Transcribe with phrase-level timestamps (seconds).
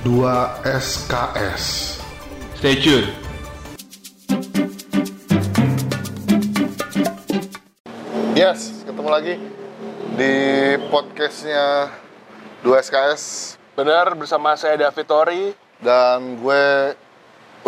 [0.00, 1.64] 2 SKS.
[2.56, 3.12] Stay tune.
[8.32, 9.34] Yes, ketemu lagi
[10.16, 10.32] di
[10.88, 11.92] podcastnya
[12.64, 13.22] 2 SKS
[13.76, 15.42] Benar bersama saya David Tori.
[15.84, 16.96] dan gue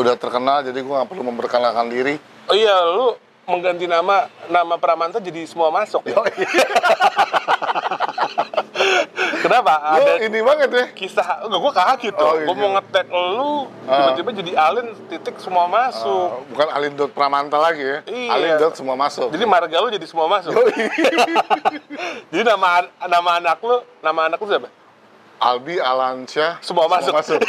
[0.01, 2.17] udah terkenal jadi gue nggak perlu memperkenalkan diri.
[2.49, 3.13] Oh iya, lu
[3.45, 6.01] mengganti nama nama Pramanta jadi semua masuk.
[6.09, 6.17] ya?
[9.41, 9.75] Kenapa?
[9.99, 10.85] Lo Ada ini banget ya.
[10.93, 12.25] kisah enggak gua kaget tuh.
[12.25, 12.47] Oh, iya.
[12.47, 13.53] Gua mau ngetek lu
[13.83, 14.15] Ah.
[14.15, 16.29] tiba-tiba jadi Alin titik semua masuk.
[16.39, 17.99] Uh, bukan Alin Dot Pramanta lagi ya.
[18.07, 18.31] Iya.
[18.31, 19.29] Alin Dot semua masuk.
[19.31, 20.55] Jadi marga lu jadi semua masuk.
[22.31, 24.69] jadi nama nama anak lu, nama anak lu siapa?
[25.43, 27.11] Albi Alansyah Semua masuk.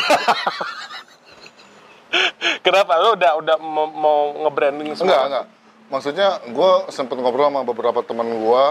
[2.66, 2.94] Kenapa?
[2.98, 5.10] Lu udah udah mau, mau nge-branding semua?
[5.10, 5.46] enggak, enggak.
[5.90, 8.64] Maksudnya gue sempet ngobrol sama beberapa teman gue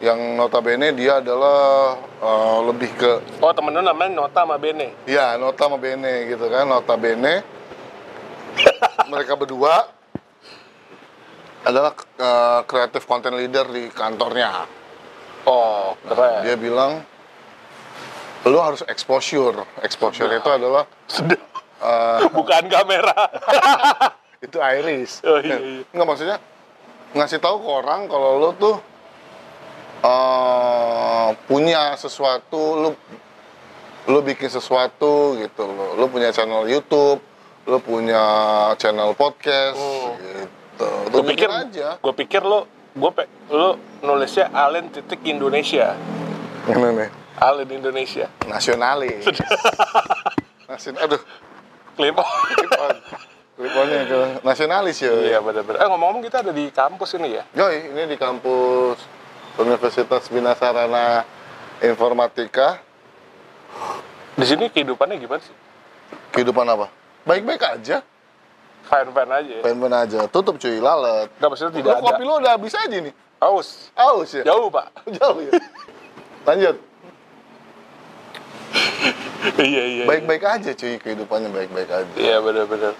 [0.00, 4.96] yang notabene dia adalah uh, lebih ke Oh, temen lu namanya Nota sama Bene.
[5.04, 7.44] ya nota sama bene gitu kan notabene
[9.12, 9.84] mereka berdua
[11.60, 14.64] adalah uh, creative content leader di kantornya
[15.40, 16.44] Oh, keren.
[16.44, 17.00] dia bilang
[18.44, 21.40] lu harus exposure exposure itu adalah Sedap.
[21.78, 23.16] uh, Bukan kamera.
[24.44, 25.84] itu iris Oh, iya, iya.
[25.92, 26.36] nggak maksudnya
[27.12, 28.89] ngasih tahu ke orang kalau lu tuh eh,
[31.50, 32.90] punya sesuatu lu
[34.06, 37.18] lu bikin sesuatu gitu lo lu punya channel YouTube
[37.66, 38.22] lu punya
[38.78, 40.14] channel podcast Hmm.
[40.16, 40.88] gitu.
[41.10, 41.88] Gue Tunjukin pikir aja.
[41.98, 45.92] gue pikir lo gue pe, lo nulisnya Allen titik Indonesia.
[46.64, 47.10] Ini nih?
[47.36, 48.26] Allen Indonesia.
[48.46, 49.26] Nasionalis.
[50.70, 51.20] Nasion aduh.
[51.94, 52.96] Klip on.
[53.54, 57.44] Clip onnya ke nasionalis ya iya benar-benar eh ngomong-ngomong kita ada di kampus ini ya?
[57.52, 58.96] Yoi, ini di kampus
[59.60, 61.20] Universitas Bina Sarana
[61.80, 62.78] Informatika.
[64.34, 65.52] di sini kehidupannya gimana sih
[66.32, 66.88] Kehidupan apa?
[67.22, 68.00] Baik-baik aja.
[68.82, 70.18] fine fine aja Pengen aja.
[70.26, 71.28] Tutup cuy, lalat.
[71.36, 73.14] nggak maksudnya tidak ada kopi lo udah habis aja nih.
[73.38, 74.42] aus Aus ya?
[74.44, 75.52] jauh pak Jauh ya?
[76.44, 76.76] Lanjut.
[79.60, 82.12] iya iya Baik-baik aja cuy, kehidupannya baik-baik aja.
[82.16, 82.92] iya benar-benar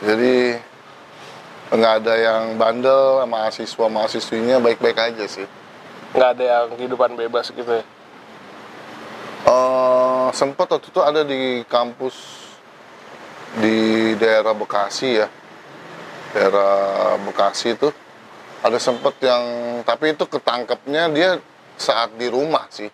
[0.00, 0.60] Jadi
[1.66, 5.46] nggak ada yang bandel sama mahasiswa mahasiswinya baik-baik aja sih.
[6.14, 7.84] nggak ada yang kehidupan bebas gitu ya
[9.46, 12.16] Eh sempat waktu itu ada di kampus
[13.62, 15.28] di daerah Bekasi ya.
[16.34, 17.88] Daerah Bekasi itu
[18.60, 19.42] ada sempat yang
[19.86, 21.30] tapi itu ketangkepnya dia
[21.78, 22.90] saat di rumah sih.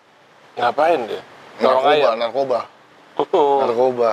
[0.53, 1.25] Ngapain dia?
[1.57, 2.21] Narkoba ayam.
[2.21, 2.59] narkoba.
[3.17, 4.11] Oh, narkoba.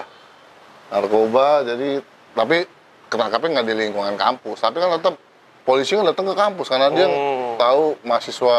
[0.89, 2.01] Narkoba jadi
[2.33, 2.65] tapi
[3.13, 4.65] ketangkapnya nggak di lingkungan kampus.
[4.65, 5.21] Tapi kan tetap
[5.69, 7.61] polisi kan datang ke kampus karena dia Hmm.
[7.61, 8.59] tahu mahasiswa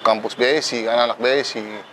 [0.00, 1.91] kampus BSI kan anak BSI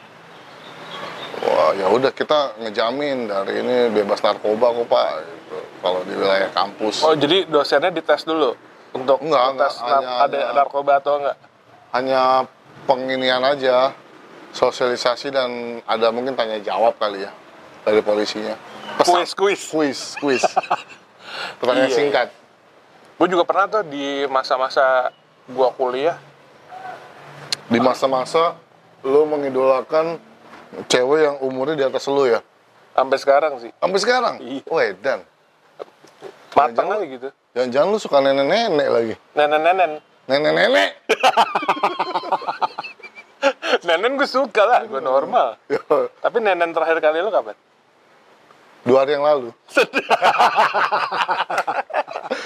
[1.41, 5.07] wah ya udah kita ngejamin dari ini bebas narkoba kok pak.
[5.21, 7.01] Gitu, kalau di wilayah kampus.
[7.01, 8.53] Oh jadi dosennya dites dulu
[8.91, 11.37] untuk Enggak, enggak, tes hanya- ada hanya- narkoba atau enggak?
[11.89, 12.21] Hanya
[12.83, 13.93] penginian aja
[14.49, 15.49] sosialisasi dan
[15.83, 17.31] ada mungkin tanya jawab kali ya
[17.81, 18.57] dari polisinya.
[18.99, 19.61] Kuis kuis.
[19.69, 20.43] Kuis kuis.
[21.61, 22.27] Pertanyaan Iya, singkat.
[23.15, 25.13] Gue juga pernah tuh di masa-masa
[25.45, 26.17] gua kuliah.
[27.65, 28.57] Di masa-masa
[29.01, 30.17] lo mengidolakan
[30.87, 32.41] cewek yang umurnya di atas lo ya?
[32.93, 33.71] Sampai sekarang sih.
[33.79, 34.35] Sampai sekarang?
[34.43, 34.61] Iya.
[34.67, 35.19] wedan.
[36.53, 37.29] Matang aja gitu.
[37.55, 39.13] Jangan-jangan lu suka nenek-nenek lagi.
[39.37, 39.91] Nenen-nenen.
[40.27, 40.89] Nenek-nenek.
[43.87, 45.55] Nenen gue suka lah gue normal.
[46.23, 47.55] Tapi nenen terakhir kali lu kapan?
[48.83, 49.49] Dua hari yang lalu.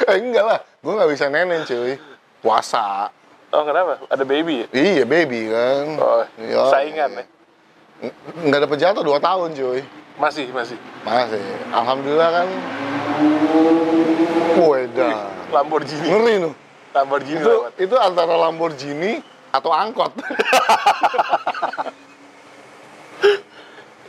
[0.03, 0.59] Eh enggak lah.
[0.83, 1.95] Gue nggak bisa nenen cuy.
[2.43, 3.09] Puasa.
[3.55, 4.03] Oh kenapa?
[4.11, 4.67] Ada baby ya?
[4.75, 5.85] Iya baby kan.
[5.97, 6.59] Oh Iya.
[6.71, 7.23] saingan ya
[8.47, 9.81] nggak dapet jatuh dua tahun cuy.
[10.19, 10.77] Masih masih.
[11.07, 11.41] Masih.
[11.73, 12.47] Alhamdulillah kan.
[14.59, 15.17] Wedan
[15.49, 16.07] Lamborghini.
[16.07, 16.51] Ngeri nu
[16.93, 17.71] Lamborghini itu lewat.
[17.79, 20.11] itu antara Lamborghini atau angkot.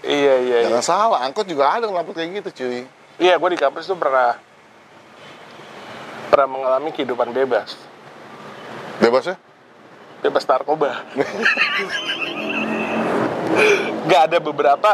[0.04, 0.68] Iya iya iya.
[0.68, 2.84] Jangan salah angkot juga ada lampu kayak gitu cuy.
[3.16, 4.36] Iya gue di kampus tuh pernah
[6.28, 7.72] pernah mengalami kehidupan bebas.
[9.00, 9.36] Bebas ya
[10.24, 11.04] bebas narkoba
[14.04, 14.90] nggak ada beberapa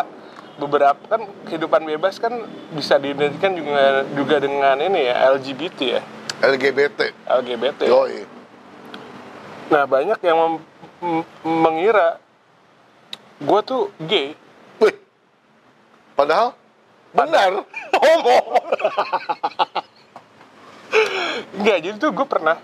[0.61, 2.45] beberapa kan kehidupan bebas kan
[2.77, 6.03] bisa diidentikan juga juga dengan ini ya LGBT ya.
[6.41, 8.25] LGBT LGBT yoi.
[9.69, 10.39] Nah banyak yang
[11.01, 12.21] mem- mengira
[13.41, 14.37] gue tuh gay.
[14.81, 14.97] Wih,
[16.15, 16.53] padahal
[17.17, 17.65] benar.
[18.01, 18.39] Homo
[21.61, 22.57] Enggak, jadi tuh gue pernah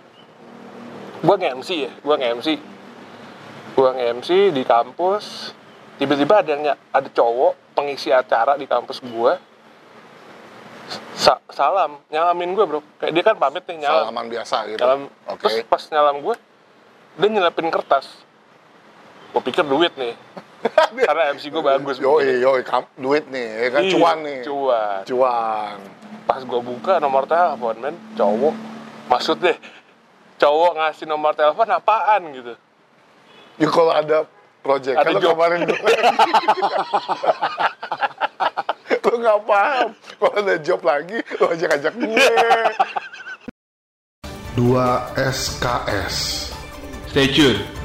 [1.21, 2.49] Gue nge-MC ya, gue nge-MC
[3.77, 5.53] Gue nge-MC di kampus
[5.97, 9.33] Tiba-tiba ada yang ada cowok pengisi acara di kampus gue
[11.17, 12.81] sa- salam nyalamin gue bro.
[13.01, 14.79] Kayak dia kan pamit nih nyalam Salaman biasa gitu.
[14.79, 15.01] nyalam.
[15.27, 15.41] Oke.
[15.43, 16.35] terus pas nyalam gue
[17.17, 18.07] dia nyelapin kertas.
[19.33, 20.15] Gue pikir duit nih.
[21.07, 22.61] Karena MC gue bagus Yoi, yoi,
[22.97, 24.39] duit nih, ya kan Iya, cuan nih.
[24.43, 25.01] cuan.
[25.05, 25.77] Cuan.
[26.27, 28.51] pas gue buka nomor telepon men cowok
[29.07, 29.55] maksud deh
[30.43, 32.59] cowok ngasih nomor telepon apaan gitu.
[33.57, 34.27] Ya kalau ada
[34.67, 35.33] project, Ada kalau job.
[35.39, 35.79] kemarin gue
[39.07, 39.89] Lo nggak paham.
[40.19, 42.27] Kalau ada job lagi, lo ajak-ajak gue.
[44.57, 44.73] 2
[45.15, 46.17] SKS
[47.13, 47.76] Stay tune.